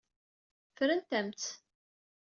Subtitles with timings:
[0.69, 1.47] Ffrent-am-tt.